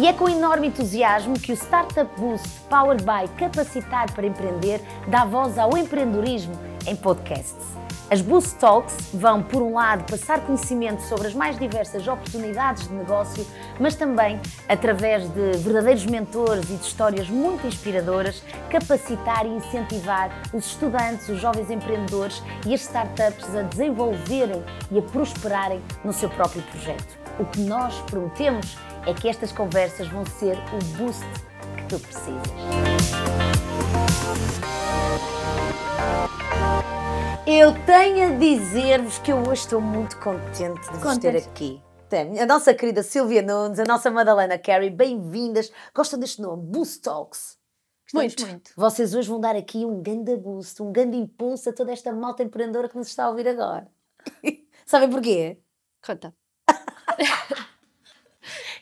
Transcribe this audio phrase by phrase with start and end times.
[0.00, 5.26] E é com enorme entusiasmo que o Startup Boost Powered by Capacitar para Empreender dá
[5.26, 7.66] voz ao empreendedorismo em podcasts.
[8.10, 12.94] As Boost Talks vão, por um lado, passar conhecimento sobre as mais diversas oportunidades de
[12.94, 13.46] negócio,
[13.78, 20.64] mas também, através de verdadeiros mentores e de histórias muito inspiradoras, capacitar e incentivar os
[20.64, 26.62] estudantes, os jovens empreendedores e as startups a desenvolverem e a prosperarem no seu próprio
[26.62, 27.20] projeto.
[27.38, 31.24] O que nós prometemos é que estas conversas vão ser o boost
[31.76, 32.42] que tu precisas.
[37.46, 41.82] Eu tenho a dizer-vos que eu hoje estou muito contente de vos ter aqui.
[42.40, 45.72] A nossa querida Silvia Nunes, a nossa Madalena Carey, bem-vindas.
[45.94, 46.64] Gostam deste nome?
[46.64, 47.58] Boost Talks.
[48.12, 48.72] Muito, muito.
[48.76, 52.42] Vocês hoje vão dar aqui um grande boost, um grande impulso a toda esta malta
[52.42, 53.88] empreendedora que nos está a ouvir agora.
[54.84, 55.60] Sabem porquê?
[56.04, 56.34] Conta.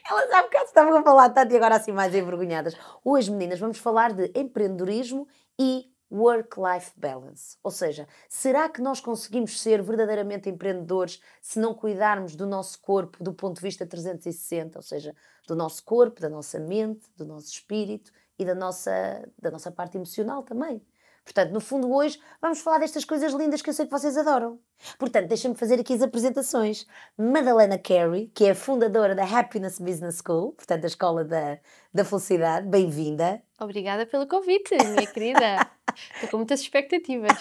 [0.08, 2.74] Elas há bocado estavam a falar tanto e agora assim mais envergonhadas.
[3.04, 5.28] Hoje, meninas, vamos falar de empreendedorismo
[5.60, 7.58] e work-life balance.
[7.62, 13.22] Ou seja, será que nós conseguimos ser verdadeiramente empreendedores se não cuidarmos do nosso corpo
[13.22, 14.78] do ponto de vista 360?
[14.78, 15.14] Ou seja,
[15.46, 18.90] do nosso corpo, da nossa mente, do nosso espírito e da nossa,
[19.38, 20.82] da nossa parte emocional também.
[21.28, 24.58] Portanto, no fundo, hoje vamos falar destas coisas lindas que eu sei que vocês adoram.
[24.98, 26.86] Portanto, deixem-me fazer aqui as apresentações.
[27.18, 31.58] Madalena Carey, que é a fundadora da Happiness Business School, portanto, a escola da,
[31.92, 32.66] da felicidade.
[32.66, 33.42] Bem-vinda.
[33.60, 35.70] Obrigada pelo convite, minha querida.
[36.14, 37.32] Estou com muitas expectativas.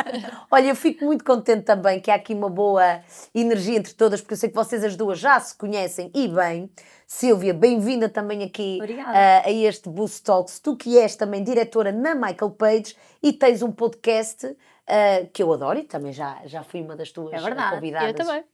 [0.50, 3.02] Olha, eu fico muito contente também que há aqui uma boa
[3.34, 6.70] energia entre todas, porque eu sei que vocês as duas já se conhecem e bem.
[7.06, 10.60] Silvia, bem-vinda também aqui uh, a este Boost Talks.
[10.60, 15.52] Tu que és também diretora na Michael Page e tens um podcast uh, que eu
[15.52, 18.08] adoro e também já, já fui uma das tuas é verdade, convidadas.
[18.08, 18.44] Eu também.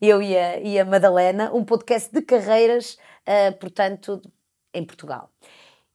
[0.00, 4.20] Eu e a, e a Madalena, um podcast de carreiras, uh, portanto,
[4.74, 5.30] em Portugal.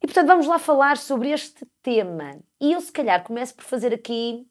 [0.02, 2.40] E portanto vamos lá falar sobre este tema.
[2.59, 4.48] E eu se calhar começo por fazer aqui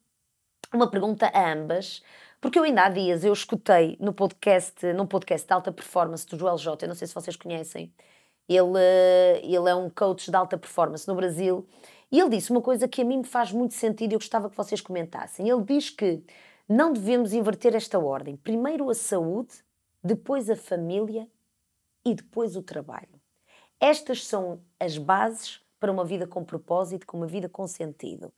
[0.72, 2.02] uma pergunta a ambas,
[2.40, 6.39] porque eu ainda há dias eu escutei no podcast, num podcast de alta performance do
[6.39, 7.92] Joel J, eu não sei se vocês conhecem,
[8.48, 8.79] ele,
[9.42, 11.67] ele é um coach de alta performance no Brasil,
[12.11, 14.48] e ele disse uma coisa que a mim me faz muito sentido e eu gostava
[14.48, 15.48] que vocês comentassem.
[15.48, 16.23] Ele diz que
[16.68, 18.36] não devemos inverter esta ordem.
[18.36, 19.64] Primeiro a saúde,
[20.02, 21.28] depois a família
[22.05, 23.15] e depois o trabalho.
[23.81, 28.33] Estas são as bases para uma vida com propósito, com uma vida com sentido.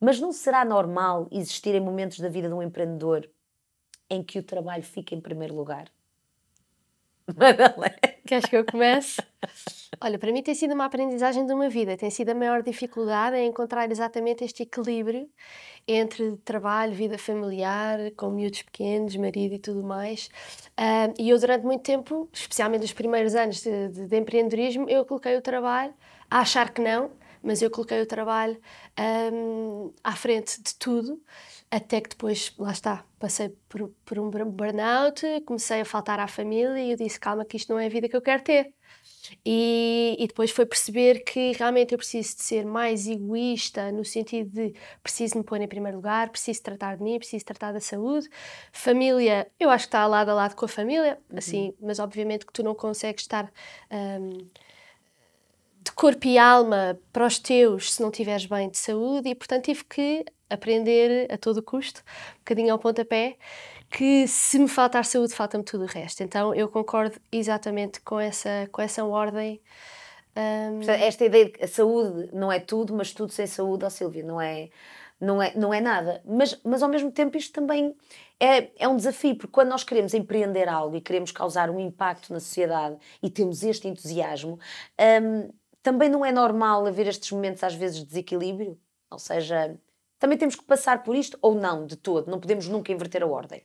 [0.00, 3.28] Mas não será normal existirem momentos da vida de um empreendedor
[4.08, 5.90] em que o trabalho fica em primeiro lugar?
[7.36, 7.94] Madalena.
[8.26, 9.20] Queres que eu comece?
[10.00, 11.96] Olha, para mim tem sido uma aprendizagem de uma vida.
[11.96, 15.28] Tem sido a maior dificuldade em encontrar exatamente este equilíbrio
[15.86, 20.28] entre trabalho, vida familiar, com miúdos pequenos, marido e tudo mais.
[20.78, 25.04] Uh, e eu, durante muito tempo, especialmente nos primeiros anos de, de, de, empreendedorismo, eu
[25.04, 25.92] coloquei o trabalho
[26.30, 27.10] a achar que não,
[27.44, 28.58] mas eu coloquei o trabalho
[29.32, 31.22] um, à frente de tudo
[31.70, 36.80] até que depois, lá está, passei por, por, um burnout, comecei a faltar à família
[36.80, 38.72] e eu disse: calma, que isto não é a vida que eu quero ter.
[39.44, 44.50] E, e, depois foi perceber que realmente eu preciso de ser mais egoísta, no sentido
[44.50, 48.28] de preciso me pôr em primeiro lugar, preciso tratar de mim, preciso tratar da saúde.
[48.72, 51.38] Família, eu acho que está lado a lado com a família, uhum.
[51.38, 53.50] assim, mas obviamente que tu não consegues estar.
[53.90, 54.46] Um,
[55.84, 59.64] de corpo e alma para os teus se não estiveres bem de saúde e portanto
[59.64, 62.00] tive que aprender a todo custo,
[62.36, 63.36] um bocadinho ao pontapé,
[63.90, 66.22] que se me faltar saúde, falta-me tudo o resto.
[66.22, 69.60] Então eu concordo exatamente com essa, com essa ordem.
[70.36, 70.80] Um...
[70.90, 74.24] Esta ideia de que a saúde não é tudo, mas tudo sem saúde, ó Silvia,
[74.24, 74.70] não é,
[75.20, 76.22] não é, não é nada.
[76.24, 77.94] Mas, mas ao mesmo tempo isto também
[78.40, 82.32] é, é um desafio, porque quando nós queremos empreender algo e queremos causar um impacto
[82.32, 84.58] na sociedade e temos este entusiasmo,
[85.22, 85.50] um,
[85.84, 88.80] também não é normal haver estes momentos às vezes de desequilíbrio.
[89.10, 89.78] Ou seja,
[90.18, 92.30] também temos que passar por isto ou não, de todo?
[92.30, 93.62] Não podemos nunca inverter a ordem.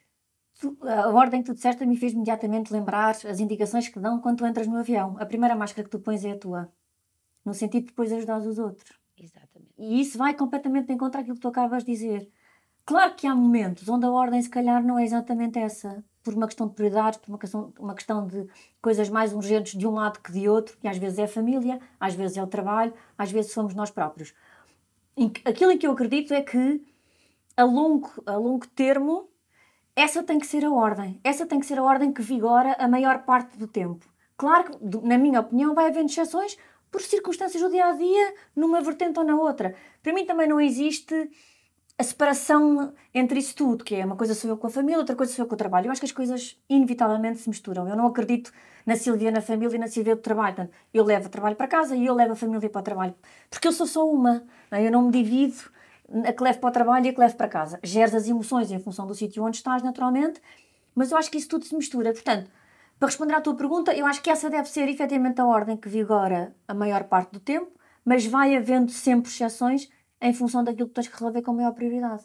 [0.83, 4.45] A ordem que tu disseste me fez imediatamente lembrar as indicações que dão quando tu
[4.45, 5.15] entras no avião.
[5.17, 6.69] A primeira máscara que tu pões é a tua.
[7.45, 8.99] No sentido de depois ajudar os outros.
[9.17, 9.73] Exatamente.
[9.77, 12.29] E isso vai completamente de encontro àquilo que tu acabas de dizer.
[12.85, 16.03] Claro que há momentos onde a ordem, se calhar, não é exatamente essa.
[16.23, 18.47] Por uma questão de prioridades, por uma questão, uma questão de
[18.81, 20.77] coisas mais urgentes de um lado que de outro.
[20.83, 23.89] E às vezes é a família, às vezes é o trabalho, às vezes somos nós
[23.89, 24.33] próprios
[25.45, 26.81] aquilo em que eu acredito é que
[27.57, 29.29] a longo, a longo termo
[29.95, 31.19] essa tem que ser a ordem.
[31.23, 34.05] Essa tem que ser a ordem que vigora a maior parte do tempo.
[34.37, 36.57] Claro que, na minha opinião, vai havendo exceções
[36.89, 39.75] por circunstâncias do dia a dia, numa vertente ou na outra.
[40.01, 41.29] Para mim também não existe
[41.99, 45.17] a separação entre isso tudo, que é uma coisa sou eu com a família, outra
[45.17, 45.87] coisa sou eu com o trabalho.
[45.87, 47.89] Eu acho que as coisas inevitavelmente se misturam.
[47.89, 48.53] Eu não acredito
[48.85, 50.55] na Silvia na família e na Silvia do trabalho.
[50.55, 53.13] Portanto, eu levo o trabalho para casa e eu levo a família para o trabalho.
[53.49, 54.45] Porque eu sou só uma.
[54.71, 54.87] Não é?
[54.87, 55.57] Eu não me divido
[56.25, 57.77] a que levo para o trabalho e a que levo para casa.
[57.83, 60.41] Geres as emoções em função do sítio onde estás, naturalmente,
[60.95, 62.13] mas eu acho que isso tudo se mistura.
[62.13, 62.49] Portanto,
[62.97, 65.89] para responder à tua pergunta, eu acho que essa deve ser efetivamente a ordem que
[65.89, 67.71] vigora a maior parte do tempo,
[68.05, 69.89] mas vai havendo sempre exceções
[70.21, 72.23] em função daquilo que tens que resolver com maior prioridade.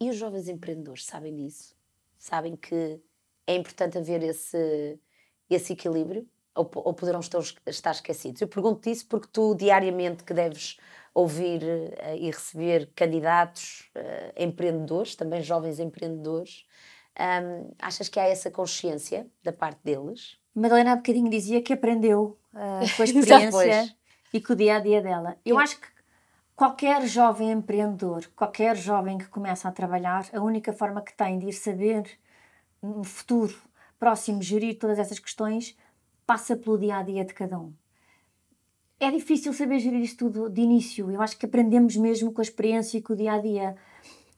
[0.00, 1.74] E os jovens empreendedores sabem disso?
[2.18, 3.00] Sabem que
[3.46, 4.98] é importante haver esse,
[5.48, 6.26] esse equilíbrio?
[6.54, 8.40] Ou, ou poderão estar, estar esquecidos?
[8.40, 10.78] Eu pergunto isso porque tu, diariamente, que deves
[11.14, 16.66] ouvir uh, e receber candidatos uh, empreendedores, também jovens empreendedores,
[17.18, 20.38] um, achas que há essa consciência da parte deles?
[20.54, 23.96] Madalena há bocadinho dizia que aprendeu uh, com a experiência
[24.32, 25.38] e com o dia a dia dela.
[25.44, 25.86] Eu acho que
[26.56, 31.48] qualquer jovem empreendedor, qualquer jovem que começa a trabalhar, a única forma que tem de
[31.48, 32.18] ir saber
[32.82, 33.54] no futuro
[33.98, 35.76] próximo gerir todas essas questões
[36.26, 37.72] passa pelo dia a dia de cada um.
[38.98, 41.10] É difícil saber gerir isto tudo de início.
[41.10, 43.76] Eu acho que aprendemos mesmo com a experiência e com o dia a dia.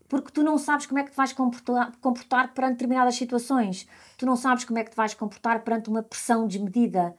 [0.09, 3.87] Porque tu não sabes como é que te vais comportar, comportar perante determinadas situações.
[4.17, 7.17] Tu não sabes como é que te vais comportar perante uma pressão desmedida.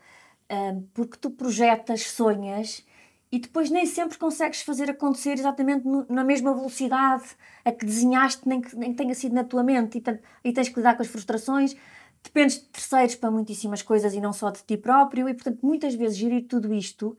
[0.93, 2.83] porque tu projetas, sonhas
[3.31, 7.25] e depois nem sempre consegues fazer acontecer exatamente no, na mesma velocidade
[7.63, 10.69] a que desenhaste, nem que, nem que tenha sido na tua mente, e, e tens
[10.69, 11.75] que lidar com as frustrações.
[12.23, 15.95] Dependes de terceiros para muitíssimas coisas e não só de ti próprio, e portanto, muitas
[15.95, 17.17] vezes gerir tudo isto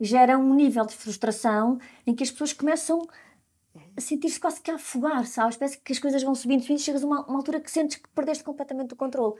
[0.00, 3.06] gera um nível de frustração em que as pessoas começam
[3.96, 5.56] a sentir-se quase que a afogar, sabes?
[5.56, 8.08] Parece que as coisas vão subindo, subindo, chegas a uma, uma altura que sentes que
[8.08, 9.34] perdeste completamente o controle.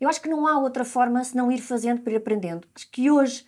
[0.00, 2.66] Eu acho que não há outra forma senão ir fazendo para ir aprendendo.
[2.74, 3.44] Acho que hoje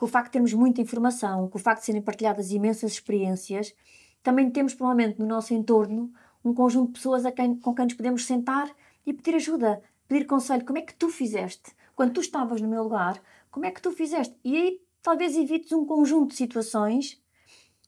[0.00, 3.74] com o facto de termos muita informação, com o facto de serem partilhadas imensas experiências,
[4.22, 6.10] também temos provavelmente no nosso entorno
[6.42, 8.70] um conjunto de pessoas quem, com quem nos podemos sentar
[9.04, 10.64] e pedir ajuda, pedir conselho.
[10.64, 11.72] Como é que tu fizeste?
[11.94, 13.20] Quando tu estavas no meu lugar,
[13.50, 14.34] como é que tu fizeste?
[14.42, 17.22] E aí talvez evites um conjunto de situações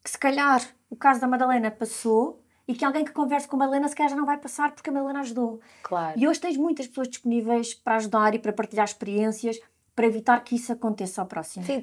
[0.05, 3.61] que se calhar o caso da Madalena passou e que alguém que converse com a
[3.61, 5.62] Madalena se calhar já não vai passar porque a Madalena ajudou.
[5.82, 6.20] Claro.
[6.20, 9.59] E hoje tens muitas pessoas disponíveis para ajudar e para partilhar experiências
[9.94, 11.64] para evitar que isso aconteça ao próximo.
[11.64, 11.80] Sim,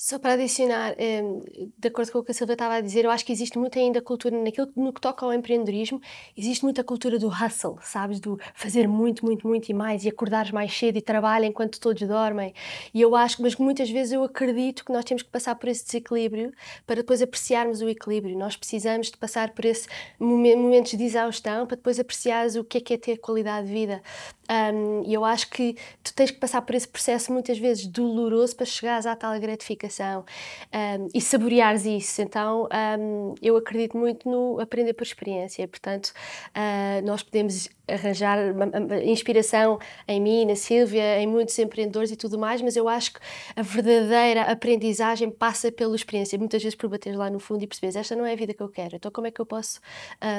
[0.00, 1.42] só para adicionar, um,
[1.76, 3.76] de acordo com o que a Silvia estava a dizer, eu acho que existe muito
[3.80, 6.00] ainda cultura, naquilo no que toca ao empreendedorismo,
[6.36, 8.20] existe muita cultura do hustle, sabes?
[8.20, 12.06] Do fazer muito, muito, muito e mais e acordares mais cedo e trabalhar enquanto todos
[12.06, 12.54] dormem.
[12.94, 15.84] E eu acho, mas muitas vezes eu acredito que nós temos que passar por esse
[15.84, 16.52] desequilíbrio
[16.86, 18.38] para depois apreciarmos o equilíbrio.
[18.38, 19.88] Nós precisamos de passar por esse
[20.20, 24.00] momentos de exaustão para depois apreciares o que é que é ter qualidade de vida.
[24.48, 28.54] Um, e eu acho que tu tens que passar por esse processo muitas vezes doloroso
[28.54, 29.87] para chegares à tal gratificação
[30.72, 32.22] um, e saboreares isso.
[32.22, 32.68] Então
[32.98, 35.66] um, eu acredito muito no aprender por experiência.
[35.66, 36.12] Portanto,
[36.54, 38.38] uh, nós podemos arranjar
[39.02, 43.20] inspiração em mim, na Silvia, em muitos empreendedores e tudo mais, mas eu acho que
[43.56, 47.96] a verdadeira aprendizagem passa pela experiência, muitas vezes por bater lá no fundo e perceberes
[47.96, 49.80] esta não é a vida que eu quero, então como é que eu posso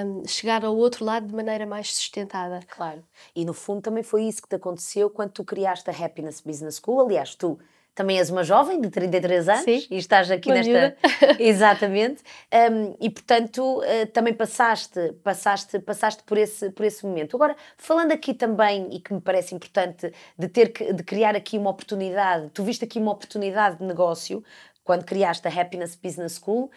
[0.06, 2.60] um, chegar ao outro lado de maneira mais sustentada?
[2.68, 3.04] Claro,
[3.36, 6.80] e no fundo também foi isso que te aconteceu quando tu criaste a Happiness Business
[6.84, 7.60] School, aliás, tu
[8.00, 10.96] também és uma jovem de 33 anos Sim, e estás aqui nesta.
[11.38, 12.24] Exatamente.
[12.72, 17.36] Um, e portanto uh, também passaste, passaste, passaste por, esse, por esse momento.
[17.36, 21.57] Agora, falando aqui também, e que me parece importante, de ter que, de criar aqui
[21.57, 24.42] uma oportunidade, tu viste aqui uma oportunidade de negócio
[24.81, 26.71] quando criaste a Happiness Business School.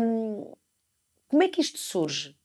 [0.00, 0.52] Um,
[1.28, 2.36] como é que isto surge?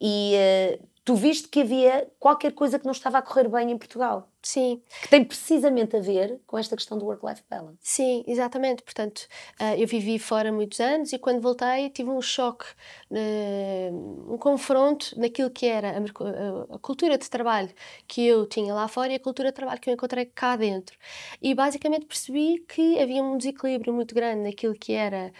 [0.00, 0.36] E
[0.80, 4.32] uh, tu viste que havia qualquer coisa que não estava a correr bem em Portugal.
[4.44, 4.82] Sim.
[5.00, 7.78] Que tem precisamente a ver com esta questão do work-life balance.
[7.80, 8.82] Sim, exatamente.
[8.82, 9.26] Portanto,
[9.58, 12.66] uh, eu vivi fora muitos anos e quando voltei tive um choque,
[13.10, 17.70] uh, um confronto naquilo que era a, a, cultura de trabalho
[18.06, 20.94] que eu tinha lá fora e a cultura de trabalho que eu encontrei cá dentro.
[21.40, 25.32] E basicamente percebi que havia um desequilíbrio muito grande naquilo que era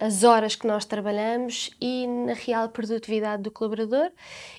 [0.00, 4.10] as horas que nós trabalhamos e na real produtividade do colaborador.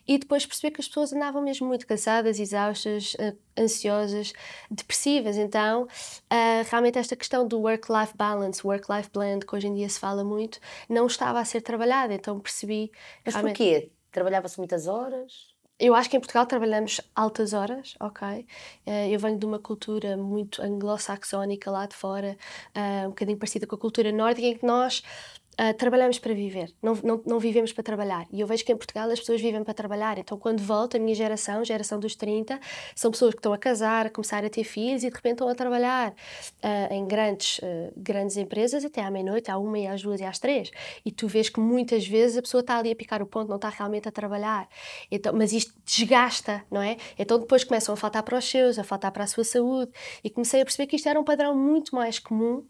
[0.08, 3.16] E depois percebi que as pessoas andavam mesmo muito cansadas, exaustas,
[3.58, 4.34] ansiosas,
[4.70, 5.38] depressivas.
[5.38, 10.00] Então, uh, realmente esta questão do work-life balance, work-life blend, que hoje em dia se
[10.00, 12.14] fala muito, não estava a ser trabalhada.
[12.14, 12.92] Então percebi.
[13.26, 13.58] Mas realmente...
[13.58, 13.92] porquê?
[14.12, 15.54] Trabalhava-se muitas horas?
[15.80, 18.46] Eu acho que em Portugal trabalhamos altas horas, ok?
[18.86, 22.38] Uh, eu venho de uma cultura muito anglo-saxónica lá de fora,
[22.76, 25.04] uh, um bocadinho parecida com a cultura nórdica, em que nós
[25.54, 28.26] Uh, trabalhamos para viver, não, não, não vivemos para trabalhar.
[28.32, 30.18] E eu vejo que em Portugal as pessoas vivem para trabalhar.
[30.18, 32.60] Então, quando volto, a minha geração, geração dos 30,
[32.96, 35.48] são pessoas que estão a casar, a começar a ter filhos e de repente estão
[35.48, 40.02] a trabalhar uh, em grandes, uh, grandes empresas até à meia-noite, à uma e às
[40.02, 40.72] duas e às três.
[41.06, 43.58] E tu vês que muitas vezes a pessoa está ali a picar o ponto, não
[43.58, 44.68] está realmente a trabalhar.
[45.12, 46.98] Então, mas isto desgasta, não é?
[47.18, 49.92] Então, depois começam a faltar para os seus, a faltar para a sua saúde.
[50.24, 52.66] E comecei a perceber que isto era um padrão muito mais comum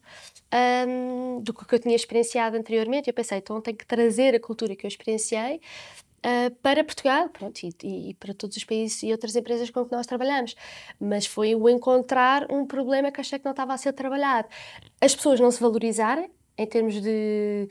[0.88, 2.73] um, do que eu tinha experienciado anteriormente.
[2.76, 5.62] Eu pensei, então tenho que trazer a cultura que eu experienciei
[6.26, 9.92] uh, para Portugal pronto, e, e, para todos os países e outras empresas com que
[9.92, 10.56] nós trabalhamos.
[11.00, 14.48] Mas foi o encontrar um problema que achei que não estava a ser trabalhado.
[15.00, 17.68] As pessoas não se valorizarem em termos de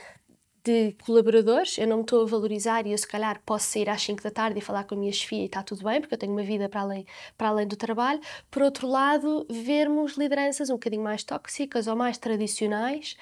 [0.65, 4.01] de colaboradores, eu não me estou a valorizar e eu se calhar posso sair às
[4.03, 6.19] 5 da tarde e falar com a minha chefia e está tudo bem, porque eu
[6.19, 7.05] tenho uma vida para além,
[7.37, 8.21] para além do trabalho.
[8.49, 13.17] Por outro lado, vermos lideranças um bocadinho mais tóxicas ou mais tradicionais,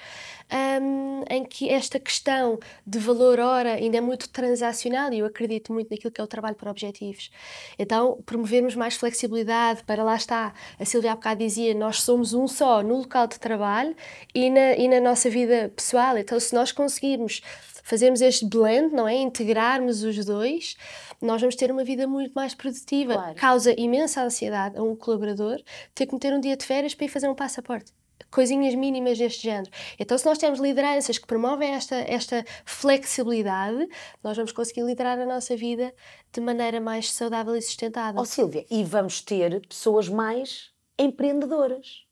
[0.81, 5.73] um, em que esta questão de valor hora ainda é muito transacional e eu acredito
[5.73, 7.31] muito naquilo que é o trabalho por objetivos.
[7.79, 10.53] Então, promovermos mais flexibilidade para lá está.
[10.79, 13.95] A Silvia há bocado dizia, nós somos um só no local de trabalho
[14.35, 16.17] e na, e na nossa vida pessoal.
[16.19, 17.41] Então, se nós conseguirmos fazermos,
[17.83, 19.15] fazermos este blend, não é?
[19.15, 20.75] Integrarmos os dois,
[21.21, 23.13] nós vamos ter uma vida muito mais produtiva.
[23.13, 23.35] Claro.
[23.35, 25.61] Causa imensa ansiedade a um colaborador
[25.93, 27.93] ter que meter um dia de férias para ir fazer um passaporte
[28.29, 29.69] coisinhas mínimas deste género.
[29.99, 33.89] Então, se nós temos lideranças que promovem esta, esta flexibilidade,
[34.23, 35.93] nós vamos conseguir liderar a nossa vida
[36.31, 38.19] de maneira mais saudável e sustentável.
[38.19, 42.05] Ó oh, Silvia, e vamos ter pessoas mais empreendedoras.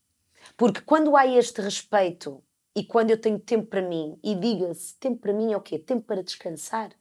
[0.58, 2.44] Porque quando há este respeito
[2.80, 5.78] e quando eu tenho tempo para mim, e diga-se, tempo para mim é o quê?
[5.78, 6.92] Tempo para descansar,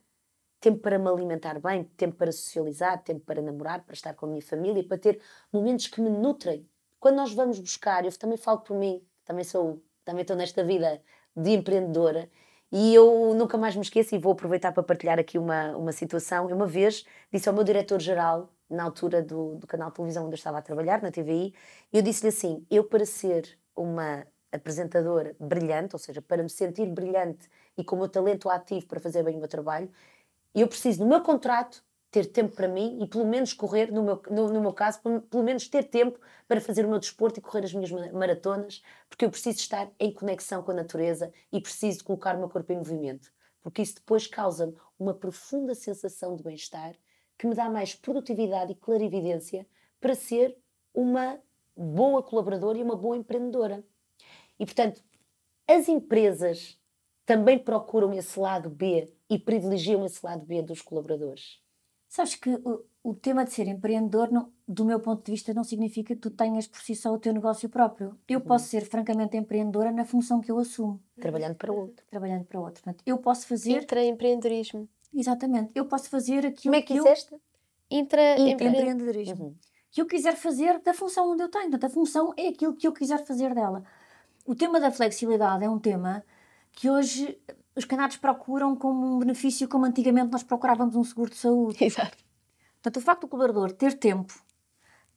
[0.60, 4.28] tempo para me alimentar bem, tempo para socializar, tempo para namorar, para estar com a
[4.28, 5.20] minha família, para ter
[5.52, 6.68] momentos que me nutrem.
[6.98, 11.00] Quando nós vamos buscar, eu também falo por mim, também sou, também estou nesta vida
[11.36, 12.28] de empreendedora,
[12.72, 16.50] e eu nunca mais me esqueço e vou aproveitar para partilhar aqui uma, uma situação.
[16.50, 20.34] Eu uma vez disse ao meu diretor-geral, na altura do, do canal de televisão onde
[20.34, 21.54] eu estava a trabalhar, na TVI,
[21.92, 27.48] eu disse-lhe assim: eu para ser uma apresentadora brilhante, ou seja, para me sentir brilhante
[27.76, 29.90] e com o meu talento ativo para fazer bem o meu trabalho,
[30.54, 34.22] eu preciso, no meu contrato, ter tempo para mim e pelo menos correr, no meu,
[34.30, 37.64] no, no meu caso, pelo menos ter tempo para fazer o meu desporto e correr
[37.64, 42.34] as minhas maratonas, porque eu preciso estar em conexão com a natureza e preciso colocar
[42.34, 46.94] o meu corpo em movimento, porque isso depois causa-me uma profunda sensação de bem-estar
[47.36, 49.66] que me dá mais produtividade e clarividência
[50.00, 50.56] para ser
[50.92, 51.38] uma
[51.76, 53.84] boa colaboradora e uma boa empreendedora.
[54.58, 55.02] E, portanto,
[55.66, 56.78] as empresas
[57.24, 61.60] também procuram esse lado B e privilegiam esse lado B dos colaboradores.
[62.08, 65.62] Sabes que o, o tema de ser empreendedor, não, do meu ponto de vista, não
[65.62, 68.18] significa que tu tenhas por si só o teu negócio próprio.
[68.26, 68.46] Eu uhum.
[68.46, 71.02] posso ser francamente empreendedora na função que eu assumo.
[71.20, 72.04] Trabalhando para outro.
[72.10, 72.82] Trabalhando para outro.
[72.82, 73.82] Portanto, eu posso fazer.
[73.82, 74.88] Intraempreendedorismo.
[75.14, 75.70] Exatamente.
[75.74, 77.34] Eu posso fazer aquilo Como é que, que disseste?
[77.34, 77.40] Eu...
[77.90, 79.44] Intraempreendedorismo.
[79.44, 79.54] Uhum.
[79.90, 81.70] Que eu quiser fazer da função onde eu tenho.
[81.70, 83.84] Portanto, a função é aquilo que eu quiser fazer dela.
[84.48, 86.24] O tema da flexibilidade é um tema
[86.72, 87.38] que hoje
[87.76, 91.76] os canados procuram como um benefício como antigamente nós procurávamos um seguro de saúde.
[91.84, 92.16] Exato.
[92.76, 94.32] Portanto, o facto do colaborador ter tempo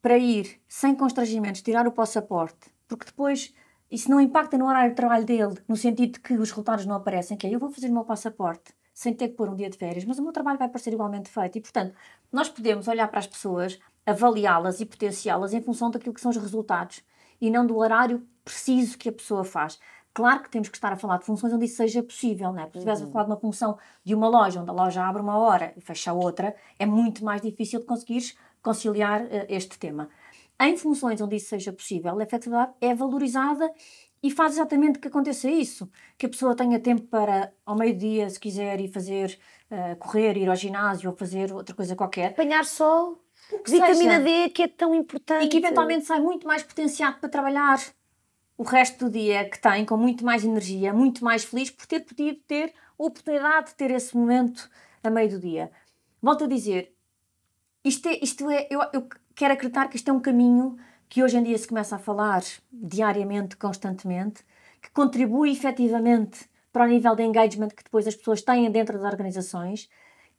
[0.02, 3.54] para ir sem constrangimentos, tirar o passaporte, porque depois
[3.90, 6.96] isso não impacta no horário de trabalho dele, no sentido de que os resultados não
[6.96, 9.70] aparecem, que é eu vou fazer o meu passaporte sem ter que pôr um dia
[9.70, 11.58] de férias, mas o meu trabalho vai parecer igualmente feito.
[11.58, 11.96] E, portanto,
[12.30, 16.38] nós podemos olhar para as pessoas, avaliá-las e potenciá-las em função daquilo que são os
[16.38, 17.02] resultados
[17.42, 19.80] e não do horário preciso que a pessoa faz.
[20.14, 22.64] Claro que temos que estar a falar de funções onde isso seja possível, né?
[22.64, 23.10] Porque se estiveres uhum.
[23.10, 25.82] a falar de uma função de uma loja, onde a loja abre uma hora e
[25.82, 30.10] fecha outra, é muito mais difícil de conseguires conciliar uh, este tema.
[30.60, 33.72] Em funções onde isso seja possível, a flexibilidade é valorizada
[34.22, 35.90] e faz exatamente que aconteça isso.
[36.18, 39.40] Que a pessoa tenha tempo para, ao meio-dia, se quiser, ir fazer,
[39.72, 42.32] uh, correr, ir ao ginásio ou fazer outra coisa qualquer.
[42.32, 43.18] Apanhar sol
[43.66, 45.46] vitamina seja, D que é tão importante.
[45.46, 47.80] E que eventualmente sai muito mais potenciado para trabalhar
[48.58, 52.02] o resto do dia que tem, com muito mais energia, muito mais feliz por ter
[52.02, 54.70] podido ter a oportunidade de ter esse momento
[55.04, 55.72] a meio do dia.
[56.22, 56.94] Volto a dizer,
[57.84, 60.78] isto é, isto é eu, eu quero acreditar que isto é um caminho
[61.10, 64.44] que hoje em dia se começa a falar diariamente, constantemente,
[64.82, 69.12] que contribui efetivamente para o nível de engagement que depois as pessoas têm dentro das
[69.12, 69.90] organizações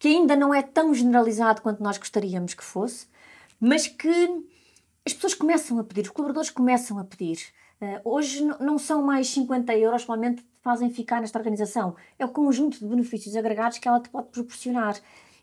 [0.03, 3.07] que ainda não é tão generalizado quanto nós gostaríamos que fosse,
[3.61, 4.45] mas que
[5.07, 7.39] as pessoas começam a pedir, os colaboradores começam a pedir.
[7.81, 11.95] Uh, hoje não são mais 50 euros, provavelmente fazem ficar nesta organização.
[12.19, 14.99] É o conjunto de benefícios agregados que ela te pode proporcionar.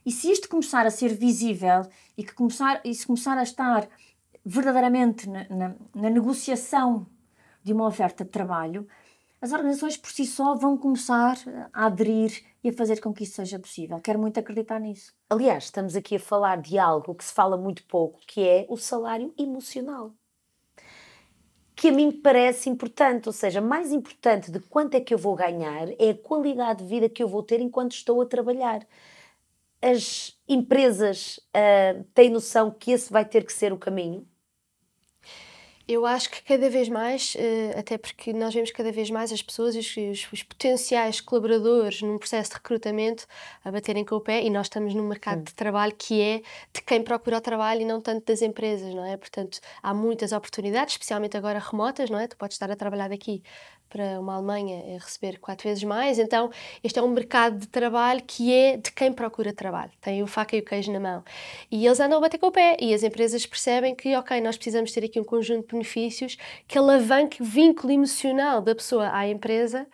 [0.05, 1.87] E se isto começar a ser visível
[2.17, 3.87] e que começar, e se começar a estar
[4.45, 7.07] verdadeiramente na, na, na negociação
[7.63, 8.85] de uma oferta de trabalho,
[9.41, 11.37] as organizações por si só vão começar
[11.71, 13.99] a aderir e a fazer com que isso seja possível.
[13.99, 15.13] Quero muito acreditar nisso.
[15.29, 18.77] Aliás, estamos aqui a falar de algo que se fala muito pouco, que é o
[18.77, 20.13] salário emocional.
[21.75, 25.35] Que a mim parece importante, ou seja, mais importante de quanto é que eu vou
[25.35, 28.85] ganhar é a qualidade de vida que eu vou ter enquanto estou a trabalhar.
[29.81, 34.27] As empresas uh, têm noção que esse vai ter que ser o caminho?
[35.91, 39.41] Eu acho que cada vez mais, eh, até porque nós vemos cada vez mais as
[39.41, 43.25] pessoas e os, os, potenciais colaboradores num processo de recrutamento
[43.65, 46.84] a baterem com o pé e nós estamos num mercado de trabalho que é de
[46.84, 49.17] quem procura o trabalho e não tanto das empresas, não é?
[49.17, 52.27] Portanto, há muitas oportunidades, especialmente agora remotas, não é?
[52.27, 53.41] Tu podes estar a trabalhar daqui
[53.89, 56.19] para uma Alemanha é receber quatro vezes mais.
[56.19, 56.51] Então,
[56.84, 60.55] este é um mercado de trabalho que é de quem procura trabalho, tem o faca
[60.55, 61.24] e o queijo na mão.
[61.72, 64.55] E eles andam a bater com o pé e as empresas percebem que, ok, nós
[64.55, 69.27] precisamos ter aqui um conjunto de benefícios que alavanque o vínculo emocional da pessoa à
[69.27, 69.88] empresa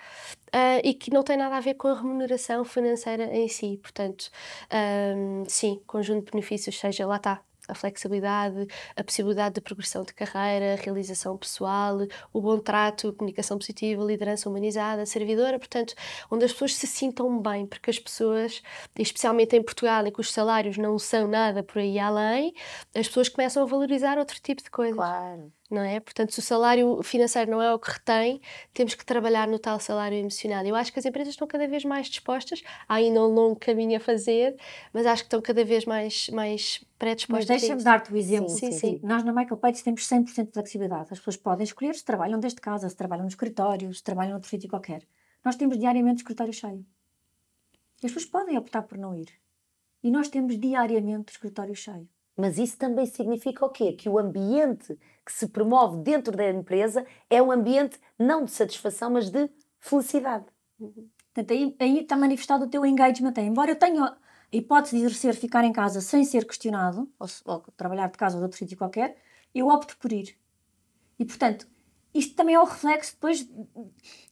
[0.55, 3.77] Uh, e que não tem nada a ver com a remuneração financeira em si.
[3.81, 4.29] Portanto,
[5.17, 10.13] um, sim, conjunto de benefícios, seja lá está, a flexibilidade, a possibilidade de progressão de
[10.13, 11.97] carreira, realização pessoal,
[12.33, 15.93] o bom trato, comunicação positiva, liderança humanizada, servidora, portanto,
[16.29, 18.61] onde as pessoas se sintam bem, porque as pessoas,
[18.97, 22.53] especialmente em Portugal, em que os salários não são nada por aí além,
[22.95, 24.95] as pessoas começam a valorizar outro tipo de coisas.
[24.95, 25.99] Claro não é?
[25.99, 28.41] Portanto, se o salário financeiro não é o que retém,
[28.73, 30.65] temos que trabalhar no tal salário emocional.
[30.65, 33.97] Eu acho que as empresas estão cada vez mais dispostas, há ainda um longo caminho
[33.97, 34.57] a fazer,
[34.93, 37.49] mas acho que estão cada vez mais, mais predispostas.
[37.49, 38.49] Mas deixa-me dar-te o exemplo.
[38.49, 38.99] Sim, sim, sim.
[39.03, 41.09] Nós na Michael Page temos 100% de flexibilidade.
[41.11, 44.49] As pessoas podem escolher se trabalham desde casa, se trabalham no escritório, se trabalham noutro
[44.49, 45.03] sítio qualquer.
[45.43, 46.85] Nós temos diariamente o escritório cheio.
[48.01, 49.29] E as pessoas podem optar por não ir.
[50.03, 52.07] E nós temos diariamente o escritório cheio.
[52.37, 53.93] Mas isso também significa o quê?
[53.93, 59.09] Que o ambiente que se promove dentro da empresa é um ambiente não de satisfação,
[59.09, 59.49] mas de
[59.79, 60.45] felicidade.
[60.77, 63.33] Portanto, aí, aí está manifestado o teu engagement.
[63.37, 64.17] Embora eu tenha a
[64.51, 68.41] hipótese de exercer, ficar em casa sem ser questionado, ou, ou trabalhar de casa ou
[68.41, 69.17] de outro sítio qualquer,
[69.53, 70.37] eu opto por ir.
[71.17, 71.67] E, portanto,
[72.13, 73.47] isto também é o reflexo depois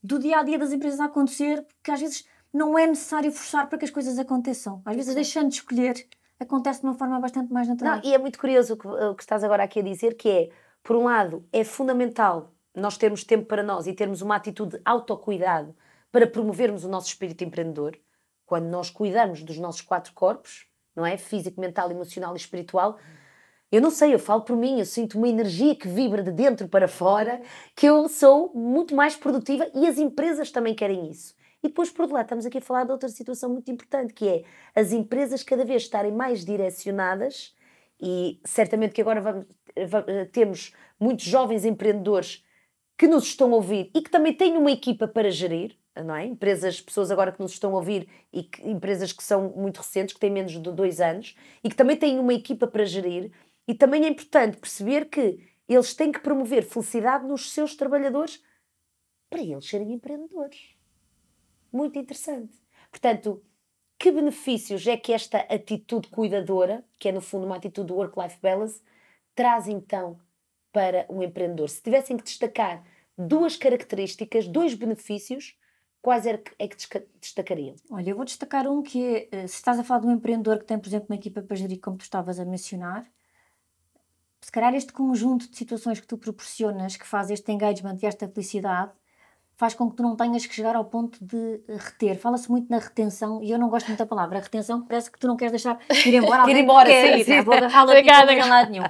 [0.01, 3.67] do dia a dia das empresas a acontecer, porque às vezes não é necessário forçar
[3.67, 4.81] para que as coisas aconteçam.
[4.86, 6.07] Às vezes, deixando de escolher,
[6.43, 7.97] acontece de uma forma bastante mais natural.
[7.97, 10.29] Não, e é muito curioso o que, o que estás agora aqui a dizer, que
[10.29, 10.50] é,
[10.83, 14.81] por um lado, é fundamental nós termos tempo para nós e termos uma atitude de
[14.83, 15.75] autocuidado
[16.12, 17.97] para promovermos o nosso espírito empreendedor,
[18.45, 21.17] quando nós cuidamos dos nossos quatro corpos, não é?
[21.17, 22.97] Físico, mental, emocional e espiritual.
[23.71, 26.67] Eu não sei, eu falo por mim, eu sinto uma energia que vibra de dentro
[26.67, 27.41] para fora,
[27.75, 31.36] que eu sou muito mais produtiva e as empresas também querem isso.
[31.63, 34.28] E depois, por outro lado, estamos aqui a falar de outra situação muito importante, que
[34.28, 34.43] é
[34.76, 37.56] as empresas cada vez estarem mais direcionadas,
[38.02, 39.45] e certamente que agora vamos,
[40.34, 42.43] temos muitos jovens empreendedores
[42.97, 46.26] que nos estão a ouvir e que também têm uma equipa para gerir, não é?
[46.26, 50.13] Empresas, pessoas agora que nos estão a ouvir e que, empresas que são muito recentes,
[50.13, 53.32] que têm menos de dois anos e que também têm uma equipa para gerir.
[53.65, 58.43] E também é importante perceber que eles têm que promover felicidade nos seus trabalhadores
[59.30, 60.72] para eles serem empreendedores
[61.73, 62.53] muito interessante.
[62.89, 63.43] Portanto,
[63.97, 68.81] que benefícios é que esta atitude cuidadora, que é no fundo uma atitude work-life balance,
[69.33, 70.19] traz então
[70.71, 71.69] para um empreendedor?
[71.69, 72.83] Se tivessem que destacar
[73.17, 75.57] duas características, dois benefícios,
[76.01, 76.75] quais é que, é que
[77.19, 77.75] destacariam?
[77.89, 80.59] Olha, eu vou destacar um que é, eh, se estás a falar de um empreendedor
[80.59, 83.09] que tem, por exemplo, uma equipa para gerir, como tu estavas a mencionar,
[84.41, 88.27] se calhar este conjunto de situações que tu proporcionas, que faz este engagement e esta
[88.27, 88.91] felicidade,
[89.63, 92.19] faz com que tu não tenhas que chegar ao ponto de reter.
[92.19, 94.39] Fala-se muito na retenção e eu não gosto muito da palavra.
[94.39, 96.43] A retenção parece que tu não queres deixar ir embora.
[96.52, 97.41] ir embora, quer, sim.
[97.41, 98.84] Vou agarrá-la aqui não lado nenhum.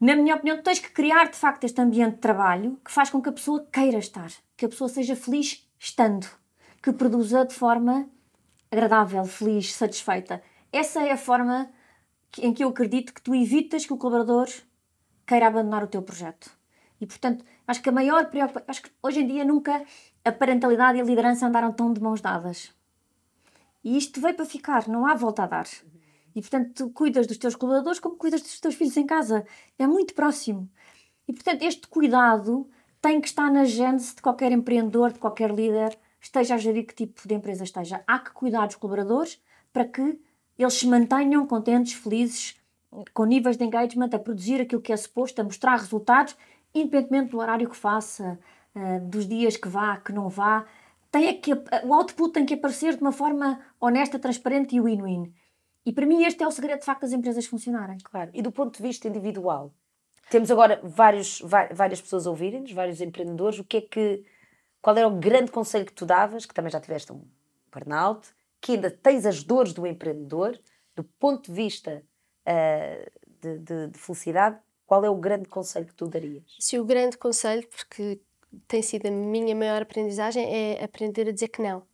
[0.00, 3.10] Na minha opinião, tu tens que criar de facto este ambiente de trabalho que faz
[3.10, 6.26] com que a pessoa queira estar, que a pessoa seja feliz estando,
[6.82, 8.08] que produza de forma
[8.70, 10.42] agradável, feliz, satisfeita.
[10.72, 11.68] Essa é a forma
[12.38, 14.48] em que eu acredito que tu evitas que o colaborador
[15.26, 16.50] queira abandonar o teu projeto.
[17.00, 18.64] E, portanto, acho que a maior preocupação.
[18.68, 19.82] Acho que hoje em dia nunca
[20.24, 22.72] a parentalidade e a liderança andaram tão de mãos dadas.
[23.82, 25.66] E isto veio para ficar, não há volta a dar.
[26.34, 29.46] E, portanto, tu cuidas dos teus colaboradores como cuidas dos teus filhos em casa.
[29.78, 30.70] É muito próximo.
[31.26, 32.68] E, portanto, este cuidado
[33.00, 36.94] tem que estar na gênese de qualquer empreendedor, de qualquer líder, esteja a gerir que
[36.94, 38.04] tipo de empresa esteja.
[38.06, 39.40] Há que cuidar dos colaboradores
[39.72, 40.20] para que
[40.58, 42.60] eles se mantenham contentes, felizes,
[43.14, 46.36] com níveis de engagement, a produzir aquilo que é suposto, a mostrar resultados
[46.74, 48.38] independentemente do horário que faça,
[48.74, 50.66] uh, dos dias que vá, que não vá,
[51.10, 51.52] tem que,
[51.84, 55.32] o output tem que aparecer de uma forma honesta, transparente e win-win.
[55.84, 57.98] E para mim este é o segredo de facto das empresas funcionarem.
[58.04, 58.30] Claro.
[58.32, 59.74] E do ponto de vista individual,
[60.30, 61.40] temos agora vários,
[61.72, 63.58] várias pessoas a ouvirem-nos, vários empreendedores.
[63.58, 64.24] O que é que
[64.80, 67.22] qual era o grande conselho que tu davas, que também já tiveste um
[67.72, 68.28] burnout,
[68.60, 70.58] que ainda tens as dores do empreendedor,
[70.94, 72.02] do ponto de vista
[72.46, 74.58] uh, de, de, de felicidade,
[74.90, 76.42] qual é o grande conselho que tu darias?
[76.58, 78.18] Se o grande conselho, porque
[78.66, 81.84] tem sido a minha maior aprendizagem, é aprender a dizer que não.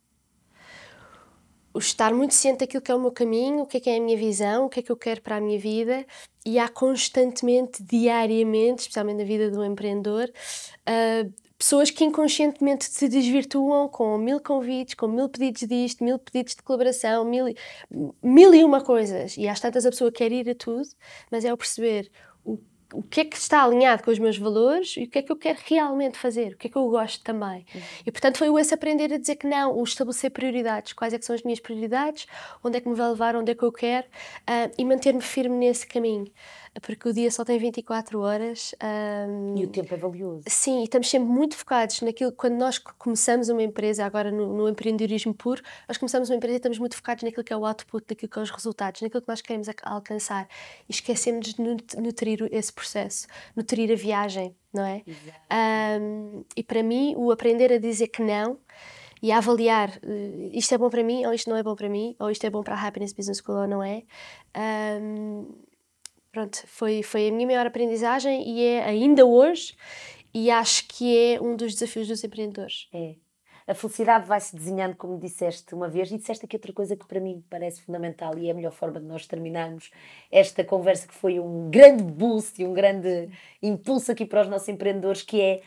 [1.71, 3.97] O estar muito ciente daquilo que é o meu caminho, o que é que é
[3.97, 6.07] a minha visão, o que é que eu quero para a minha vida,
[6.43, 10.27] e há constantemente, diariamente, especialmente na vida do empreendedor,
[10.89, 16.55] uh, pessoas que inconscientemente se desvirtuam com mil convites, com mil pedidos disto, mil pedidos
[16.55, 17.45] de colaboração, mil,
[18.23, 19.37] mil e uma coisas.
[19.37, 20.89] E às tantas a pessoa quer ir a tudo,
[21.29, 22.09] mas é o perceber
[22.43, 22.57] o
[22.93, 25.31] o que é que está alinhado com os meus valores e o que é que
[25.31, 27.65] eu quero realmente fazer, o que é que eu gosto também.
[27.73, 27.81] Uhum.
[28.05, 31.19] E portanto foi o esse aprender a dizer que não, o estabelecer prioridades, quais é
[31.19, 32.27] que são as minhas prioridades,
[32.63, 35.55] onde é que me vai levar, onde é que eu quero uh, e manter-me firme
[35.55, 36.31] nesse caminho
[36.79, 38.75] porque o dia só tem 24 horas.
[39.29, 40.43] Um, e o tempo é valioso.
[40.47, 42.31] Sim, e estamos sempre muito focados naquilo.
[42.31, 46.57] Quando nós começamos uma empresa, agora no, no, empreendedorismo puro, nós começamos uma empresa e
[46.57, 49.29] estamos muito focados naquilo que é o output, naquilo que é os resultados, naquilo que
[49.29, 50.47] nós queremos alcançar.
[50.87, 55.03] E esquecemos de nutrir esse processo, nutrir a viagem, não é?
[55.99, 58.59] Um, e para mim, o aprender a dizer que não
[59.21, 61.89] e a avaliar uh, isto é bom para mim ou isto não é bom para
[61.89, 64.03] mim, ou isto é bom para a Happiness Business School ou não é.
[65.01, 65.47] Um,
[66.31, 69.75] pronto, foi, foi a minha maior aprendizagem e é ainda hoje,
[70.33, 72.87] e acho que é um dos desafios dos empreendedores.
[72.93, 73.15] É.
[73.67, 77.05] A felicidade vai se desenhando, como disseste uma vez, e disseste aqui outra coisa que
[77.05, 79.91] para mim parece fundamental e é a melhor forma de nós terminarmos
[80.31, 83.29] esta conversa, que foi um grande boost e um grande
[83.61, 85.61] impulso aqui para os nossos empreendedores, que é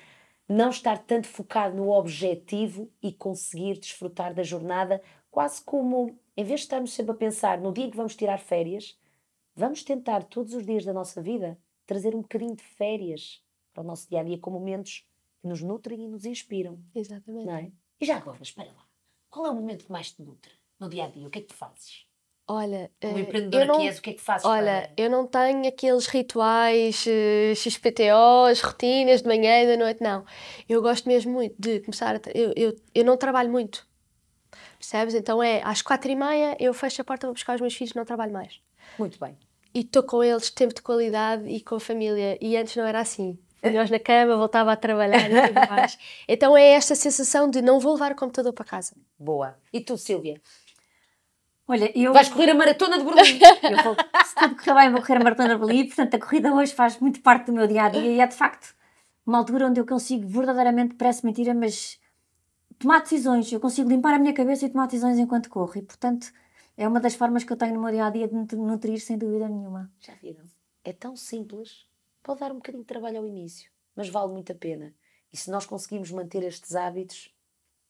[0.48, 6.60] não estar tanto focado no objetivo e conseguir desfrutar da jornada, quase como, em vez
[6.60, 8.98] de estarmos sempre a pensar no dia que vamos tirar férias,
[9.54, 13.86] Vamos tentar todos os dias da nossa vida trazer um bocadinho de férias para o
[13.86, 15.06] nosso dia a dia com momentos
[15.40, 16.78] que nos nutrem e nos inspiram.
[16.94, 17.46] Exatamente.
[17.46, 17.72] Não é?
[18.00, 18.86] E já agora, espera lá.
[19.28, 21.26] Qual é o momento que mais te nutre no dia a dia?
[21.26, 22.06] O que é que tu fazes?
[22.52, 24.44] Olha, como eh, empreendedora não, que és, o que é que fazes?
[24.44, 25.04] Olha, para...
[25.04, 30.24] eu não tenho aqueles rituais uh, eh, XPTOs, rotinas de manhã e da noite, não.
[30.68, 32.20] Eu gosto mesmo muito de começar a.
[32.34, 33.86] Eu, eu, eu não trabalho muito,
[34.78, 35.14] percebes?
[35.14, 37.94] Então é às quatro e meia eu fecho a porta, vou buscar os meus filhos,
[37.94, 38.60] não trabalho mais.
[38.98, 39.36] Muito bem.
[39.74, 42.36] E estou com eles tempo de qualidade e com a família.
[42.40, 43.38] E antes não era assim.
[43.62, 45.98] Nós na cama, voltava a trabalhar e tudo mais.
[46.26, 48.94] Então é esta sensação de não vou levar o computador para casa.
[49.18, 49.56] Boa.
[49.72, 50.40] E tu, Silvia?
[51.68, 52.12] Olha, eu...
[52.12, 53.38] Vais correr a maratona de Berlim.
[53.62, 55.86] eu vou, se tudo correr bem, vou correr a maratona de Berlim.
[55.86, 58.74] Portanto, a corrida hoje faz muito parte do meu dia-a-dia -dia, e é, de facto,
[59.26, 62.00] uma altura onde eu consigo verdadeiramente, parece mentira, mas
[62.78, 63.52] tomar decisões.
[63.52, 65.72] Eu consigo limpar a minha cabeça e tomar decisões enquanto corro.
[65.76, 66.32] E, portanto,
[66.80, 68.98] é uma das formas que eu tenho no meu dia a dia de me nutrir,
[69.02, 69.92] sem dúvida nenhuma.
[70.00, 70.42] Já viram?
[70.82, 71.86] É tão simples.
[72.22, 74.94] Pode dar um bocadinho de trabalho ao início, mas vale muito a pena.
[75.30, 77.30] E se nós conseguimos manter estes hábitos,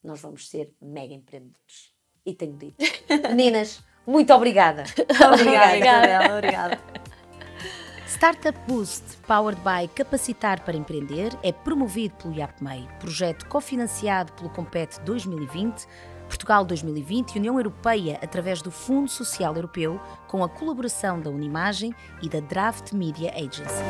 [0.03, 1.94] nós vamos ser mega empreendedores.
[2.26, 2.85] E tenho dito.
[3.31, 4.83] Meninas, muito obrigada.
[5.33, 6.35] obrigada, obrigada.
[6.35, 6.81] obrigada.
[8.09, 15.00] Startup Boost, powered by Capacitar para Empreender, é promovido pelo IAPMEI, projeto cofinanciado pelo Compete
[15.03, 15.87] 2020
[16.31, 21.93] Portugal 2020 e União Europeia através do Fundo Social Europeu, com a colaboração da Unimagem
[22.23, 23.83] e da Draft Media Agency.